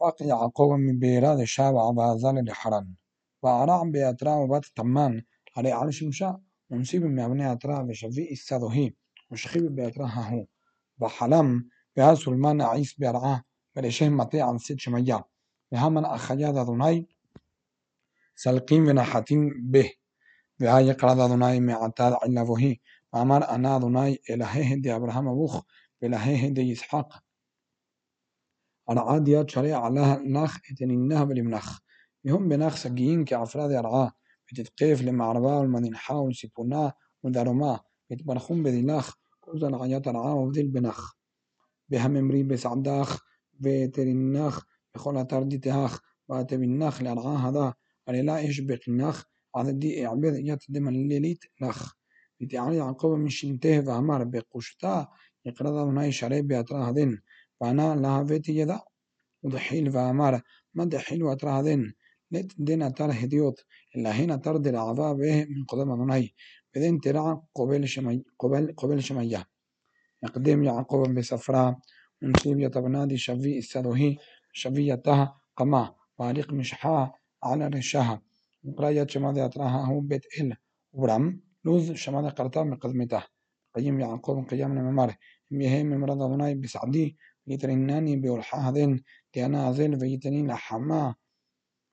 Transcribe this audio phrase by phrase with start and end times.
[0.00, 2.94] فاق يعقوب من بيراد شابع وزال لحرن
[3.42, 5.22] وأرع بأترا وبات تمان
[5.56, 6.40] على على شمشا
[6.70, 8.94] ونسيب من أبناء أترا بشفي السادوهي
[9.30, 10.46] وشخيب بأتراها هو.
[11.00, 13.42] وحلم بها سلمان عيس بأرعاه
[13.76, 15.24] بلشهم مطيع عن سيد شميا
[15.72, 17.08] من أخياد ذناي
[18.36, 19.90] سلقين بنحتين به.
[20.60, 22.76] بها يقرأ ذناي معتاد علفه
[23.12, 25.62] وأمر أنا ذناي إلهيه دي أبراهام وخ
[26.02, 27.22] إلهيه دي إسحاق.
[28.90, 31.78] العاديات شريعة لها نخ اتنينها بالمنخ
[32.24, 34.12] يهم بنخ سجيين كأفراد أرعاه
[34.52, 37.80] بتتقيف لمعربا والمدينحا والسيبونا وداروما
[38.10, 41.12] بتبرخون بديناخ كل العيات أرعاه وذيل بنخ
[41.88, 43.18] بهم امري بسعداخ.
[43.60, 46.00] بترناخ بخول أتردي تهاخ.
[46.28, 47.74] واتبناخ لأرعاه هذا.
[48.08, 49.22] لا يشبه النخ
[49.56, 51.94] على دي إعباد يتدم الليليت نخ
[52.40, 55.08] بتعالي يعقوب من شنته وأمر بقشتا
[55.44, 57.22] يقرأ ذناي شريب بأتراه دين
[57.60, 58.80] فأنا لها فيتي يدا
[59.42, 60.40] ودحيل وأمر
[60.74, 61.94] ما دحيل وأتراه دين
[62.30, 63.64] لت دين أتر هديوت
[63.96, 66.34] إلا هنا ترد العذاب به من قدام ذناي
[66.74, 69.46] بدين ترى قبل شمي قبل قبل شمية
[70.22, 71.80] يقدم يعقوب بسفرة
[72.22, 74.16] ونسيب يتبنادي شفي السلوهي
[74.52, 77.12] شفيتها قما وعليق مشحا
[77.44, 78.22] على رشها
[78.64, 80.56] وقراية شمال أتراها هو بيت إل
[80.92, 83.22] ورم لوز شمال قرطا من قدمته
[83.74, 85.14] قيم يعقوب قيام ممر
[85.50, 89.02] مهم مرض ضناي بسعدي يترناني بولحا هذين
[89.32, 91.14] تيانا هذين فيتنين لحما.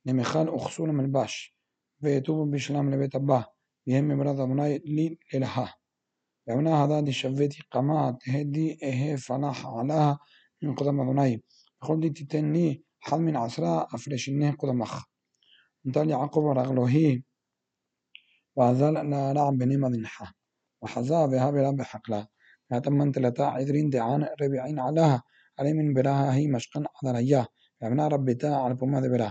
[0.06, 1.58] لمخال أخصول من الباش
[2.02, 3.46] فيتوب بشلام لبيت أباه.
[3.88, 5.76] يهم مرض ضناي لي لها
[6.48, 8.30] يونا هذا دي شفتي قمات.
[8.30, 10.20] هدي إيه فلاح علىها
[10.62, 11.44] من قدم ضناي
[11.82, 15.04] خلدي تتني حل من عسرا أفرشنه قدمخ
[15.86, 17.24] انتال يعقوب رغلوهي.
[18.56, 20.34] وذل لا رعب بنيمة نحا
[20.82, 22.28] وحزا بها بلا بحقلا.
[22.72, 25.24] يتمن تلتا عذرين دعان ربيعين علىها
[25.60, 27.46] علي من براها هي مشقن عذريا.
[27.82, 29.30] يبنا ربتا على بما برا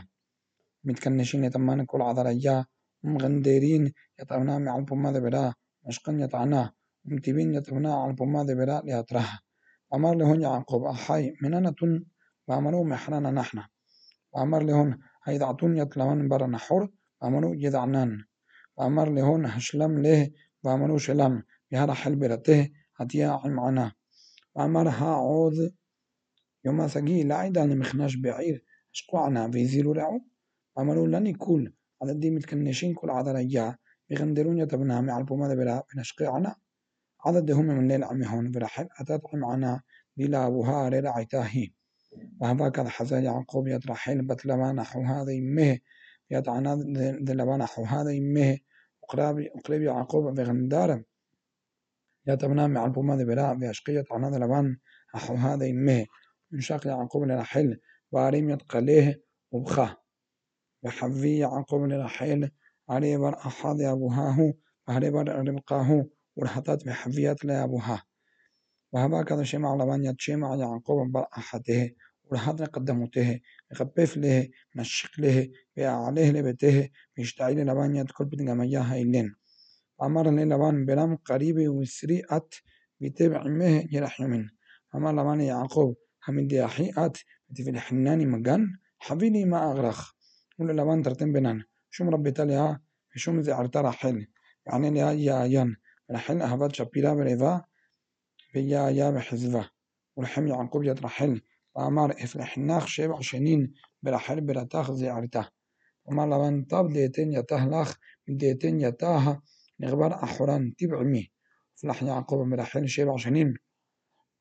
[0.85, 2.65] متكنشين يتمن كل عذريا.
[3.05, 5.55] مغندرين يتمنا مع البما برا
[5.87, 6.73] مشقن يطعنا.
[7.05, 9.41] متبين يتمنا على البما برا ليطرها
[9.95, 12.05] أمر لهن يعقوب أحي مننا تن.
[12.49, 13.63] وأمروا محرنا نحن.
[14.33, 16.91] وأمر لهن هيدعتون يطلعون برا نحور
[17.23, 18.25] وأمروا يدعنان
[18.77, 20.31] وأمر لهن هشلم له.
[20.65, 21.43] وأمروا شلم.
[21.71, 23.93] بهذا حل برته هتيا معنا
[24.55, 25.71] وأمرها عوض
[26.67, 30.21] يوم سجي لعيدا لمخناش بعير أشقعنا بيزيلوا رعو
[30.77, 31.73] وأمروا لن يكون
[32.03, 33.79] على دي متكنشين كل عذريا
[34.11, 36.57] بغندرون يتبنها مع البومة بلا بنشقعنا
[37.25, 39.83] عددهم من ليل عمي هون برحل أتت معنا
[40.17, 41.71] بلا أبوها رعيتاهي
[42.41, 45.79] وهذا حزا يعقوب يترحل بتلما نحو هذا يمه
[46.31, 46.75] يتعنا
[47.21, 48.59] دلما نحو هذا يمه
[49.03, 51.03] وقرب يعقوب بغندار
[52.27, 54.77] يتبنى مع البومة براء بأشقية عنا دلبان
[55.15, 56.07] نحو هذا يمه
[56.87, 57.81] يعقوب لرحل
[58.13, 59.97] واريم يتقليه وبخه
[60.83, 62.51] وحفي يعقوب لرحل
[62.89, 64.55] علي بر أحد أبوهاه
[64.89, 66.07] وهري بر ربقاه
[66.37, 68.05] ورحطت بحفيات لأبوها
[68.93, 71.91] وهذا كذا شمع لبان يتشمع يعقوب بر أحده
[72.25, 73.41] ورحط قدمته
[73.73, 79.37] يخفف له نشق له ويعليه لبته ويشتعي لبان يدخل بدنجمياها إلين
[80.03, 82.55] أمر لبان بلام قريب وسريعت
[83.01, 84.49] بتبع مه يرحم من
[84.95, 85.97] أمر لبان يعقوب
[86.29, 87.17] هم دي أحيئت
[87.55, 90.13] في الحنان مجان حبيني ما أغرخ
[90.59, 92.83] ولا لبان ترتم بنان شو ربي تليها
[93.15, 94.27] شو مزي عرتا رحل
[94.67, 95.77] يعني لها يا ين
[96.11, 97.65] رحل أهبات شبيرا بريفا
[98.55, 99.71] بيا يا بحزفة
[100.17, 101.43] ولحم يعقوب يترحل
[101.75, 105.49] وأمر إفلح الناخ شبع شنين برحل برتاخ زي عرتا
[106.05, 107.97] وما لبان طاب ديتين يتهلخ
[108.29, 109.43] ديتين يتاها
[109.81, 111.33] نغبر أحوران تبع مي
[111.75, 113.55] فلح يعقوب برحل شبع شنين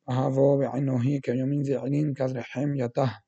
[0.08, 3.20] وهذا بعينه هي كيومين زي علين كذر حم يته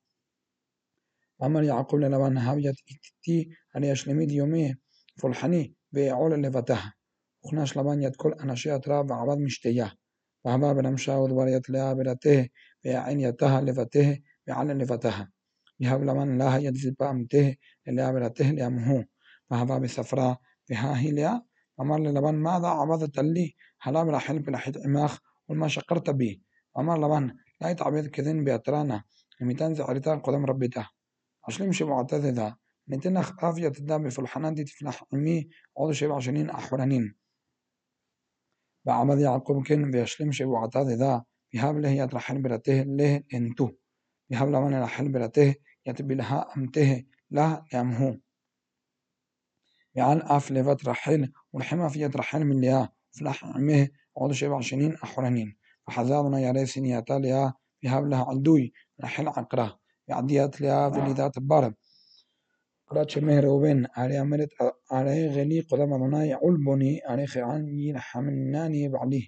[1.44, 4.76] أمر يعقوب للبان هاوية إتتي علي أشلميد يومي
[5.18, 6.94] فلحني بيعول لفتها
[7.44, 9.92] وخناش لبان يدكل أنا شيء تراب عباد مشتياه
[10.46, 12.50] وهبا بنمشا ودبريت لها برته
[12.84, 15.32] بعين يتها لفته بعلى لفتها
[15.80, 17.56] يهب لمن لا يدزي بامته
[17.88, 19.06] إلا برته لأمه.
[19.52, 20.38] وهبا بسفرا
[20.70, 21.42] بها هيليا.
[21.80, 25.20] أمر للبان ماذا عبدت لي هلا برحل بلحيت عماخ
[25.50, 26.42] وما شقرت بي
[26.78, 29.04] أمر لبان لا يتعبد كذن بأترانا
[29.42, 30.90] لميتان زعرتان قدام ربته
[31.46, 32.56] أشلم شي معتذذا
[32.90, 37.16] نتنخ آفية تدام في الحنان دي تفلح عمي عضو شبع شنين أحورانين
[38.86, 42.84] بعمد يعقوب كن بيشلم شي معتذذا بهاب له يترحل برته.
[42.84, 43.70] له إنتو.
[44.30, 45.56] بهاب لمن رحل برته.
[45.86, 47.04] يتبي لها أمته.
[47.30, 48.18] لا يمهو.
[49.96, 55.57] يعني أف لفت رحل والحما في يترحل من لها فلح عمه عضو شبع شنين أحورانين
[55.88, 57.54] وحزامنا يا ريسين يا تاليا
[57.84, 58.74] بهبلها عدوي.
[59.04, 61.74] نحل عقرة يعديات لها بليدات بارم
[62.88, 63.88] قرات شمه روبين.
[63.96, 64.50] علي عملت
[64.92, 69.28] علي غني قدام مناي علبني علي خعاني حملناني بعليه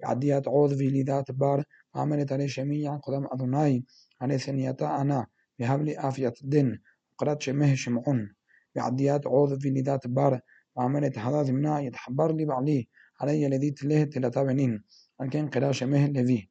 [0.00, 1.64] يعديات عوض في ليدات بار
[1.94, 3.84] عملت علي شميع قدام أدناي
[4.20, 5.26] علي سنياتا أنا
[5.58, 6.82] بهب لي آفية الدين
[7.18, 8.34] قرات شمه شمعون.
[8.74, 10.40] يعديات عوض في ليدات بار
[10.76, 12.84] عملت هذا زمنا يتحبر لي بعليه
[13.20, 14.84] علي الذي تله تلتابنين
[15.20, 16.50] أن كان قراء شمه لذي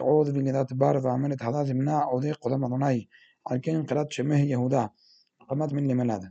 [0.00, 2.84] عوض بلذات بار وعملت هذا زمنا أوذي قدام
[3.52, 4.88] أن كان قراء شمه يهودا.
[5.48, 6.28] قمت من لملاذ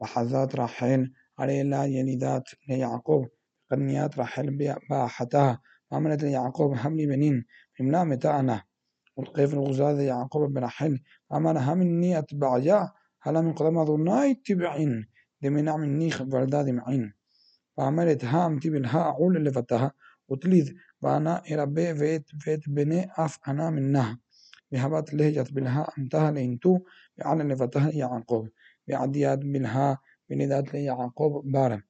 [0.00, 3.28] وحذات راحل علي لا يلذات ليعقوب
[3.70, 4.58] قنيات راحل
[4.90, 5.60] باحتها
[5.90, 7.44] وعملت ليعقوب حملي بنين.
[7.80, 8.62] إملا متى أنا.
[9.16, 11.00] والقيف الغزاة يعقوب بن رحل
[11.32, 12.92] أمر همني أتبعيا.
[13.22, 15.06] هلا من قدام أدوناي تبعين.
[15.42, 17.14] دمنع من نيخ برداد معين
[17.76, 19.92] وعملت هام تبي الها عول اللي فتها
[20.28, 24.18] وتليد معنا إربي فيت فيت بني أف أنا منها.
[24.70, 26.78] بهبات لهجة بلها انتهى لينتو.
[27.22, 28.48] على نفتها يعقوب.
[28.88, 29.98] بعدياد منها
[30.30, 31.82] بنيدات لي يعقوب بارم.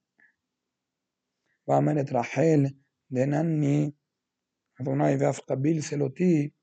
[1.67, 2.77] وعملت رحيل
[3.09, 3.95] دنني.
[4.81, 6.53] أدوناي في قبيل سلوتي.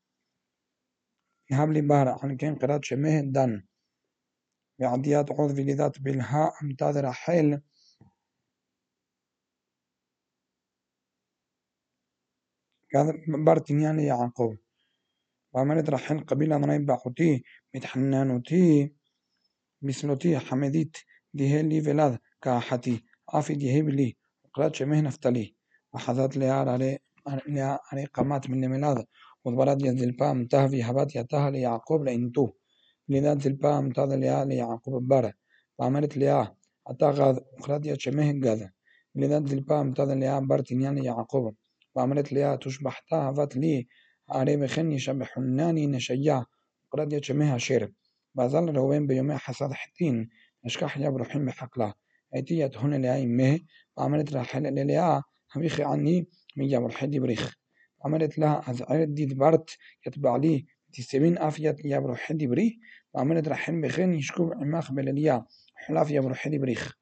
[1.50, 3.64] يهب لي بارع عن كين قرات شمه دن.
[4.78, 7.60] بعديات عوذ بلذات بلها أمتاذ رحيل.
[12.94, 14.56] كان بارتنيان يعقوب.
[15.52, 17.44] وعملت رحيل قبيلة ضناي باحوتي
[17.74, 18.94] متحنانوتي
[19.82, 20.96] مثلوتي حمديت
[21.34, 25.54] ديهلي ولاد كاحتي عافي ديهب لي وقرات شمه نفتلي.
[25.92, 26.98] وحذات ليار علي
[27.92, 29.04] علي قامات من الميلاد
[29.44, 32.46] وضبرات ينزل بام تهفي هبات يتها ليعقوب لإنتو.
[33.08, 35.32] لذات زلبا امتاز ليا ليعقوب بره
[35.78, 36.54] وعملت ليا
[36.86, 38.60] أتاغذ وقرات يتشمه قذ
[39.14, 41.54] لذات زلبا امتاز ليا برتنيان يعقوب.
[41.94, 43.88] وعملت ليا تشبحتا هفت لي
[44.30, 46.44] علي بخن يشبحناني نشيا
[46.86, 47.92] وقرات يتشمه شير
[48.34, 50.30] بظل روين بيومي حسد حتين.
[50.66, 51.92] أشكح يا بروحين بحقلا.
[52.34, 53.60] أيتي هنا ليا إمه
[53.96, 55.22] وعملت راحل ليا
[55.56, 57.54] هميخي عني من جاب الحدي بريخ.
[58.04, 59.76] عملت لها أزعرت دي دبرت
[60.06, 62.80] يتبع لي تسبين أفيت يا بروحدي بري
[63.14, 65.44] وعملت رحم بخين يشكوب عماخ بلليا
[65.74, 66.94] حلاف يا بروحدي بريخ.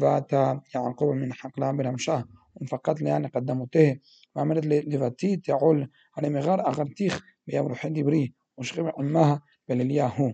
[0.00, 2.24] فأتا يعقوب من حقلا برمشاه.
[2.68, 3.98] فقط لأن قدمته
[4.36, 10.32] وعملت لفتي تعول على مغار أغرتيخ بيا بروحدي بري وشخب عماها بلليا هو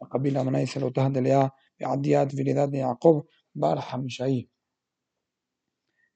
[0.00, 1.50] وقبيل مناي سلو تهد ليا
[1.80, 4.48] بعديات في لذات يعقوب بارح مشاي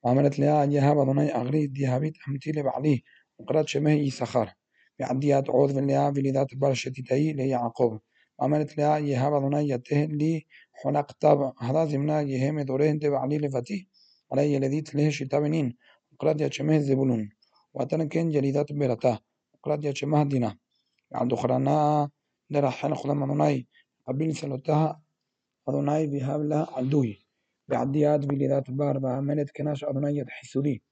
[0.03, 3.01] وعملت ليا يهاب ضناي أغري دي هابيت أمتيلي بعليه
[3.39, 4.53] وقرأت شمه يسخر.
[4.99, 8.01] بعديات عوض لها ولذات برشتتي ليعقوب.
[8.39, 11.53] وعملت لها يهاب أدوني يته لي حلق طاب.
[11.61, 13.89] هذا زمنا يهم دورين تبع لي لفتي
[14.33, 15.77] علي الذي له شتابنين
[16.19, 17.31] Claudia تشمه زبولون
[17.75, 19.19] واتن كان جليدات بيرتا
[19.63, 20.59] قلاديا تشمه دينا
[21.13, 22.11] عند خرانا
[22.51, 23.67] در حين خدام أدوناي
[24.09, 25.03] قبل سلوتها
[25.69, 27.27] أدوناي بهاب لها عدوي
[27.69, 30.83] بعديات بليدات بار با بعملت كناش أدوناي يتحسودي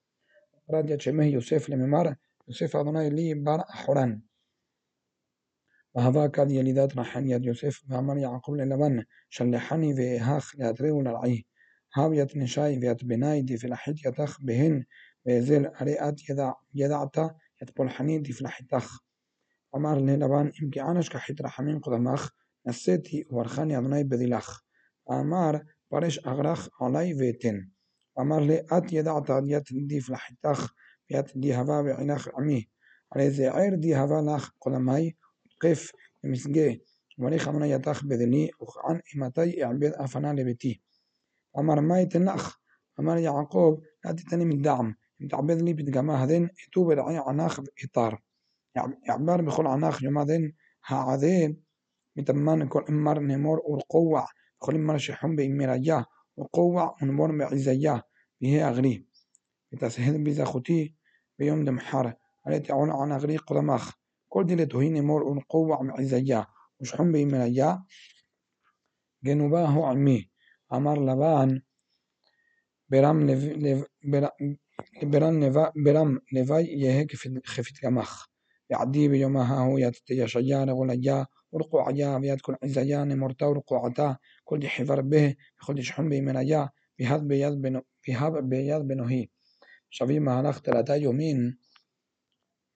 [0.71, 2.17] Claudia تشمه يوسف لممار
[2.49, 4.23] يوسف أدوناي لي بار أحران
[5.95, 11.47] وهذا كان يليدات رحان يد يوسف وعمر يعقوب للبن شلحني في هاخ يدريون العي
[11.95, 14.85] هاو يتنشاي في بناي دي في الحيط يتخ بهن
[16.30, 17.18] ידע, ידעת
[17.62, 18.98] יתפולחני דפלחיתך
[19.76, 22.32] אמר ללבן אם כי ענש כחית רחמים קודמך
[22.66, 24.62] נשאתי וברכני אדוני בדילך
[25.12, 25.52] אמר
[25.90, 27.56] פרש אגרך עלי ואתן
[28.20, 30.74] אמר לי את ידעת ית דפלחיתך
[31.12, 32.66] וית דהבה בעינך עמי
[33.12, 35.12] הרי זה עיר דהבה לך קודמי
[35.62, 35.92] قف
[36.24, 36.82] مسجي
[37.18, 40.82] وليخ من يتاخ بذني وعن إمتي اعبد أفنا لبتي
[41.58, 42.56] أمر ما يتنخ
[43.00, 48.23] أمر يعقوب لا تتني من دعم متعبد لي بتجمع هذين يتوب رعي عناخ إطار
[49.07, 51.63] يعبر بخل عناخ يوم هذين هذين
[52.17, 54.27] متمان كل إمر نمر والقوة
[54.59, 56.05] كل إمر شحم بإمراجا
[56.37, 58.03] وقوة ونمر بعزيا
[58.41, 59.07] به أغري.
[59.73, 60.97] بتسهل بزخوتي
[61.39, 62.15] بيوم دمحار
[62.49, 63.93] التي عون عن أغري قدماخ؟
[64.29, 66.47] كل دي لتهين مور قوة معزيا
[66.81, 67.83] مش حم بإمراجا
[69.25, 70.31] جنوباه عمي
[70.73, 71.63] أمر لبان.
[72.89, 73.87] برام لف لف
[75.77, 76.21] برام
[76.53, 78.27] يهك في خفت كمخ
[78.71, 84.59] يعدي بيومها هو يتتيا شجان غلجا ورقو عجا بيات كل عزيان مرتا ورقو عتا كل
[84.61, 85.35] دي حفر به
[85.67, 86.69] كل شحن بإمراجا
[86.99, 89.29] بهذا بياض بنو بهذا بياض بنوهي
[89.91, 91.59] شوي مهلخ تلاتا يومين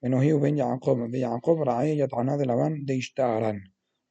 [0.03, 3.65] بنوهي وبين يعقوب بيعقوب رعية عناد لبان دي اشتارن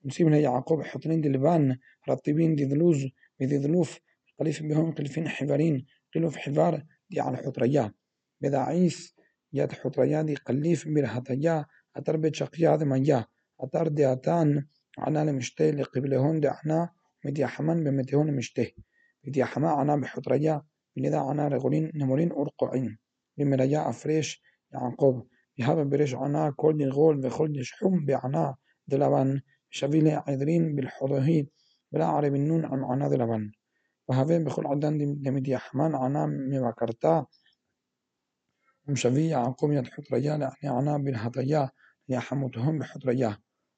[0.04, 1.78] مسيب يعقوب حطنين دي لبان
[2.10, 3.08] رطبين دي ذلوز
[3.40, 4.00] بدي ذلوف
[4.40, 5.86] قليف بهم قلفين حفارين
[6.16, 6.84] قلوف حفار
[7.14, 7.94] يعني على حطريا
[8.42, 9.16] بدا عيس
[9.54, 11.66] ياد حطريا دي قليف مير برهتیا
[11.96, 13.26] اتر به دي مانيا
[13.60, 14.66] أتر دي أتان
[14.98, 16.90] عنا لمشته لقبل هون دي أحنا
[17.26, 18.72] مدي حمان بمتي هون مشته
[19.28, 20.62] مدي حما عنا بحطريا
[20.98, 22.98] من بلذا عنا رغولين نمولين أرقعين.
[23.38, 25.28] بمريا أفريش يعني يعقوب
[25.58, 28.56] يهاب بريش عنا كل دي غول وخل شحوم بعنا
[28.88, 29.42] دلبان.
[29.70, 31.48] شبيل عذرين بالحضوهي
[31.92, 33.52] بلا عرب النون عن عنا دلبان.
[34.08, 37.26] وهذا بكل عدن دمد يحمان عنا مبكرتا
[38.88, 41.70] ومشبي يعقوب يدحط رجال يعني عنا بالهطيا
[42.10, 43.38] يحمتهم بحطريا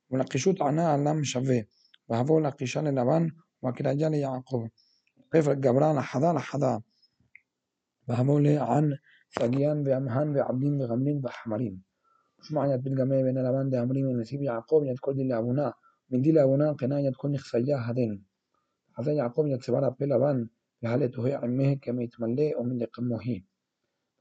[0.10, 1.68] ولقشوت عنا لم شبي
[2.08, 4.70] وهذا لقشان لبن وكرجال يعقوب.
[5.32, 6.82] كيف الجبران حذا لحذا
[8.08, 8.98] وهذا عن
[9.40, 11.84] ثديان بأمهان بعبدين بغملين بحمرين.
[12.40, 15.74] مش معنى بالجماعة بين لبان ده أمرين من نسيب يعقوب يد كل دي لأبونا.
[16.10, 17.78] من دي لأبونا قنا يد كل نخسيا
[19.00, 20.50] هذا يعقوب يد سبارة بلبان
[20.82, 23.42] في حالته هي عمه كم يتملي ومن لقمه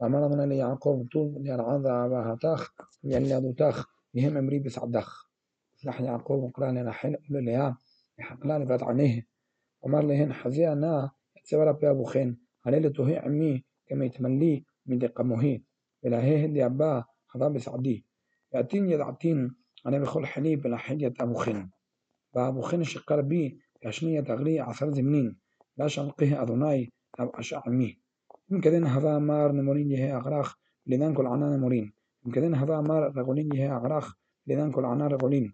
[0.01, 5.31] فأمرنا ليعقوب طول ليرعاذ أباها تاخ يلي تاخ يهم أمري بسعدخ
[5.75, 7.79] سلح يعقوب وقرأنا لحين قول لها
[8.19, 9.27] يحقلان فات عنيه
[9.83, 15.61] ومر لهن حزينا يتسبارة بأبو خين عليه لتهي عمي كما يتملي من قمه
[16.05, 17.05] إلى هي هدي أبا
[17.37, 18.07] هذا بسعدي
[18.55, 21.71] يأتين يدعتين أنا بخل حليب إلى حلية أبو خن
[22.35, 25.39] فأبو خن شقر بي يشنية تغري عصر زمنين.
[25.77, 28.01] لا شنقه أذناي أو أشع مي.
[28.51, 30.55] يمكن هذا مار نمورين يهي أغراخ
[30.87, 31.93] لذان كل عنا نمورين
[32.27, 34.15] يمكن هذا مار رغولين يهي أغراخ
[34.47, 35.53] لذان كل عنا رغولين.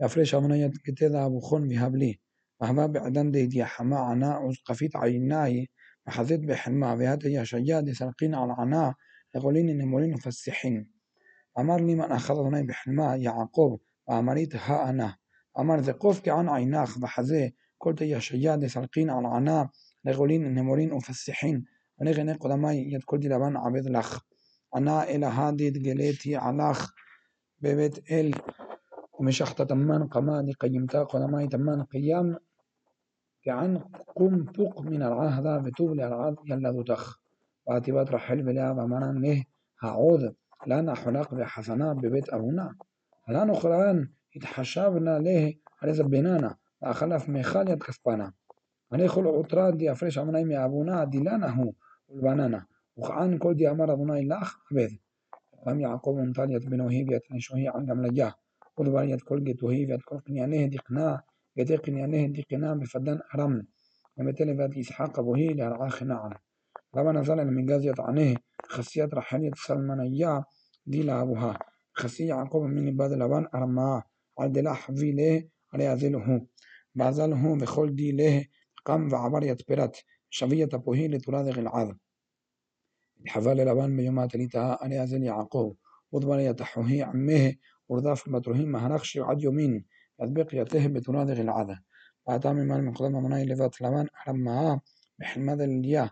[0.00, 2.20] يفرش أمنية كتير أبو خن بهابلي.
[2.60, 5.68] وهذا بعدن دي دي حما عنا قفيت عيناي.
[6.06, 8.94] وحذيت بحلمة وهذا يا شجاد سلقين على عناء
[9.34, 10.90] يقولين نمولين مفسحين
[11.58, 15.21] أمر لي من أخذ بحلمة يعقوب وأمريت ها أنا.
[15.58, 19.68] أمر ذقوف عن عيناخ بحذي قلت يا شجاد سلقين على عناء
[20.04, 21.64] يقولين نمولين مفسحين
[21.98, 24.20] ونغني قدماي يد كل لبان عبد لخ
[24.76, 26.92] أنا إلى هذه جليتي علاخ
[27.60, 28.34] ببيت إل
[29.12, 32.36] ومشحت تمان قماني قيمتا قدماي تمان قيام
[33.44, 33.78] كعن
[34.16, 37.20] قم فوق من العهد بتوب العهد يلا تخ
[37.66, 39.44] واتبات رحل بلا بمانا نه
[39.82, 40.30] هعوذ
[40.66, 42.74] لنا حلاق بحسنات ببيت أبونا
[43.28, 48.32] الآن أخران يتحشابنا له على زبنانا وأخلف مخالية كسبانا
[48.92, 51.72] أنا يخل عطرات دي أفرش عمنا يمي أبونا دي لنا هو
[52.08, 54.96] والبنانا وخعان كل دي أمر أبونا إلاخ أبيذ
[55.66, 58.34] لم يعقوب انطالية بنوهي بيتنشوهي عن قملجاه
[58.76, 61.22] وذبالية كل جتوهي كل قنيانه دي قناه
[61.56, 63.66] يدقن يانه دقنا بفدان أرم
[64.16, 66.30] ومثل ذات إسحاق أبوه لهرعا خناعا
[66.96, 68.36] لما نزل من جازية عنه
[68.68, 70.44] خسيات رحلية سلمانيا
[70.86, 71.58] دي لأبوها
[71.94, 73.12] خسي يعقوب من بعد
[74.38, 76.46] لبان أرما عد لح في له على أزله
[76.94, 78.46] بعزله بخل دي له
[78.84, 81.98] قام وعبر يتبرت شبية أبوه لتراضغ العذب
[83.24, 85.76] الحفال لبان بيومات ليتها على أزل يعقوب
[86.12, 87.54] وضبر يتحوه عمه
[87.88, 89.84] ورضاف المتروهين مهرخش عد يومين
[90.54, 91.80] يته بتناضغ العذا
[92.26, 94.80] بعدها من من قدام مناي لذات لمان لما
[95.18, 96.10] بحلمة اليا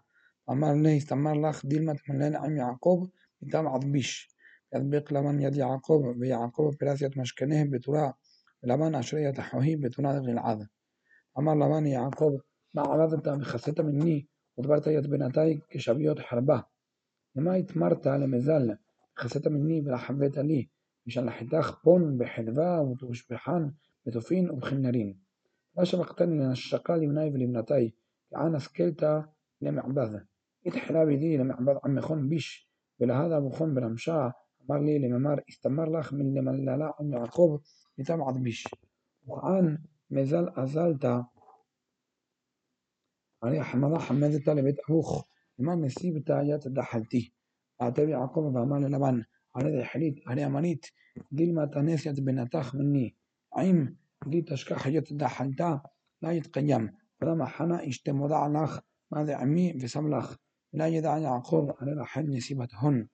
[0.50, 3.10] أمر نه استمر لخ ديلمة من لين عم يعقوب
[3.40, 4.28] بتام عضبيش
[4.75, 8.13] يطبق لمن يد يعقوب بيعقوب براسية مشكنه بترا
[8.63, 10.67] لمن أشرية تحوهي بتناضغ العذا
[11.37, 12.41] أمر لمن يعقوب
[12.73, 14.27] مع عرضة بخسته مني
[14.57, 16.63] ودبرت يد بنتاي كشبيوت حربة
[17.35, 18.77] لما يتمرت على مزال
[19.15, 20.69] خسته مني بلا حبيت لي
[21.05, 23.73] مشان لحتاخ بون بحلفا وتشبحان
[24.05, 25.21] بتوفين وبخنرين
[25.75, 27.95] باش مقتني من الشقال منايف لمنتاي
[28.31, 29.29] كعانا سكيلتا
[29.61, 30.19] لمعبذ
[30.67, 31.77] إتحلابي دي لمعبذ
[34.74, 37.60] عم خون بيش بلهذا بخون بلمشاع أمر لي لممار استمر من لمن لا عم يعقوب
[37.98, 38.68] لتبعض بيش
[39.26, 39.78] وعان
[40.10, 41.26] مازال أزالتا.
[43.42, 45.24] علي حمضة حمدتا لبيت أبوخ.
[45.58, 47.32] لما نسيب تايات دحلتي.
[47.82, 49.24] أعتبي عقوب بأمان لبن.
[49.56, 50.86] على حليت على أمانيت.
[51.30, 53.16] دي ما تنسيت بنتاخ مني.
[53.56, 53.96] عيم
[54.26, 55.80] دي تشكا حاجة دحلتا.
[56.22, 56.92] لا يتقيم.
[57.20, 58.78] فلما حنا اجتمع لخ
[59.10, 60.36] ماذا عمي في سملخ
[60.72, 61.72] لا يدع يعقوب.
[61.80, 63.08] على الحل نسيبتهن.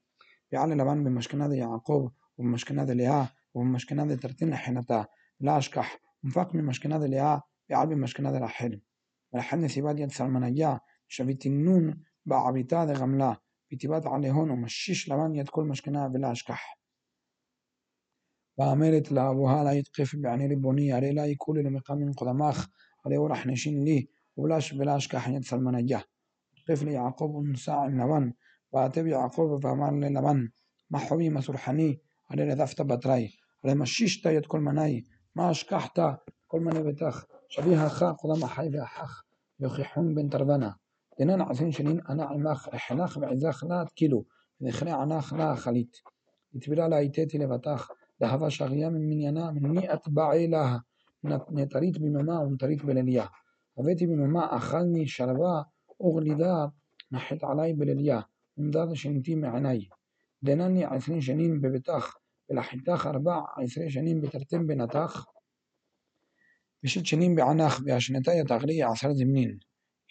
[0.51, 5.07] بيعلى لبان بمشكنة يعقوب وبمشكنة لها وبمشكنة ترتين حينتا
[5.41, 6.01] لا أشكح.
[6.23, 8.81] مفاق من مشكنة لها بيعلى بمشكنة الحل
[9.35, 13.37] الحل نسيبات يد سلمانيا شبيت النون بعبيتا غملا
[13.73, 16.79] بتبات عليهن ومشيش لبان يد كل مشكنة بلا أشكح.
[18.57, 22.69] وأمرت لأبوها لا يتقف بعني ربوني علي لا يكون لمقام قدماخ.
[23.07, 26.05] علي ورح نشين لي ولاش بلاش كحنيت سلمانية
[26.69, 27.97] طفل يعقوب ساع لبن.
[27.97, 30.45] وأتبع ואתם יעקב ואמר ללבן,
[30.91, 31.97] מה חומי מסורחני,
[32.31, 33.29] הרי רדפת בתרי,
[33.65, 35.03] הרי משישת את כל מני,
[35.35, 35.99] מה השכחת?
[36.47, 39.23] כל מני ביתך, שביהך כולם החי ואחך,
[39.61, 40.71] יוכיחון בן תרוונה,
[41.21, 44.25] דנן עזין שנין ענה עמך, אחנך ועזך נעת כאילו,
[44.61, 45.97] ונכרה ענך נע חלית.
[46.77, 50.77] לה להיטתי לבתך, דהבה שריה ממניינה, מני את באה לה,
[51.51, 53.27] נטרית ביממה ונטרית בלליה.
[53.79, 55.63] הבאתי ביממה אכלני, שרבה,
[56.01, 56.67] אור לידה,
[57.13, 58.21] נחת עלי בלליה.
[58.58, 59.80] ומדד שנתי מעיניי.
[60.44, 62.16] דנני עשרים שנים בביתך
[62.50, 65.26] ולחיתך ארבע עשרה שנים בתרתם בנתך
[66.84, 69.58] ושת שנים בענך והשנתי תגלי עשר זמנין.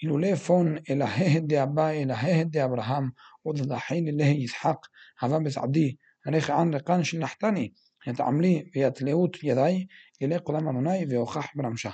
[0.03, 3.11] אילולא פון אלהה דאבא אלהה דאברהם
[3.47, 4.77] ודדחי ללהי ישחק
[5.21, 5.95] הווה בסעדי
[6.27, 7.71] הרי כען רקן שנחתני
[8.07, 9.87] יתעמלי ויתלאות ידי
[10.23, 11.91] אלי קולם אדוני והוכח ברמשה.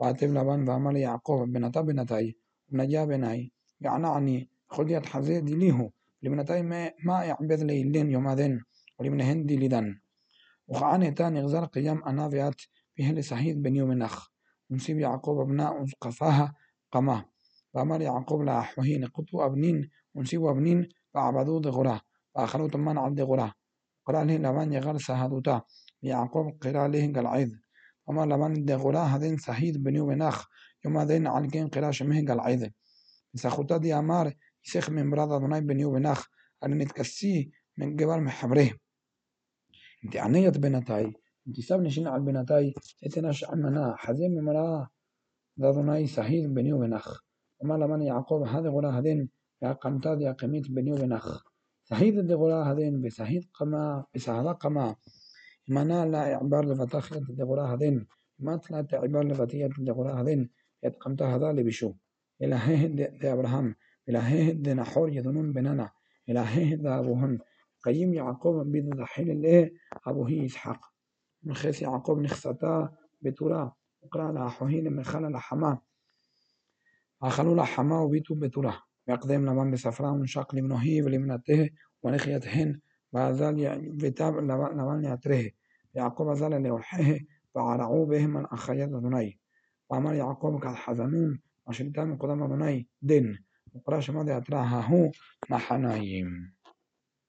[0.00, 2.32] ועטב לבן ואמר ליעקב בנתה בנתי
[2.68, 3.48] ובניה בני
[3.80, 5.89] וענה עני خذيت حزيدي ليهو.
[6.23, 8.61] لمن تايمة ما يعبد لي لين يوم يومادين
[8.99, 9.99] ولمن هندي لدن.
[10.67, 12.61] وخان تاني غزر قيام أنا ذات
[12.97, 14.27] بهل سعيد بن يوم نخ
[14.69, 16.55] ونسيب يعقوب أبناء قفاها
[16.91, 17.25] قما.
[17.73, 22.01] فأمر يعقوب لا حوهين قطو أبنين ونسيب أبنين فعبدو دغرا
[22.35, 23.53] فأخلو تمان عبد غرا
[24.05, 25.61] قرأ له لمن يغر سهدوتا.
[26.03, 27.51] يعقوب قرأ له قلعيد
[28.07, 30.45] وما لمن دغرا هذين سعيد بن يوم نخ
[30.85, 32.73] يوم هذين عن كين قرأ شمه قلعيد
[33.35, 34.33] سخوتا دي أمار
[34.67, 36.27] يسخ من براد أدوناي بنيو بناخ
[36.63, 38.69] أنا نتكسي من قبل محبره
[40.05, 41.13] انت عنيت بنتاي
[41.47, 44.89] انت سابني شنا على بنتاي اتناش عمنا حزين من مراه
[45.59, 47.21] أدوناي سهيد بنيو بناخ
[47.59, 49.29] وما لبان يعقوب هذا غورا هذين
[49.61, 51.43] يا قمتاد يا قميت بنيو بناخ
[51.89, 54.95] سهيد الدغورا هذين بسهيد قما بسهلا قما.
[55.69, 58.07] منا لا إعبار لفتاخية الدغورا هذين
[58.39, 60.49] ما لا إعبار لفتية الدغورا هذين
[60.83, 61.93] يتقمت هذا لبشو.
[64.09, 65.89] إلهيه دينا حور يدنون بنانا.
[66.29, 67.39] إلهيه دا أبوهن.
[67.83, 69.73] قيم يعقوب بيد دحيل الإيه
[70.07, 70.79] أبوه إسحاق
[71.43, 73.73] من خيس يعقوب نخستا بتورا.
[74.01, 75.77] وقرأ لها حوهين من خلا لحما
[77.21, 78.81] أخلوا لحما وبيتوا بتورا.
[79.07, 81.69] يقدم لمن بسفرا ونشاق لمنهي ولمنته
[82.03, 82.79] ونخيتهن
[83.13, 83.55] وأزال
[83.95, 85.51] بتاب لمن يعتره
[85.93, 89.39] يعقوب أزال لوحيه فعرعوا به من أخيات أدني
[89.89, 93.39] وعمل يعقوب كالحزنون وشلتا من قدام أدني دين
[93.76, 95.12] וקרא שמו דעתרה ההוא
[95.50, 96.26] מחניים